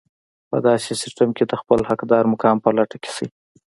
[0.49, 3.27] په داسې سيستم کې د خپل حقدار مقام په لټه کې شئ.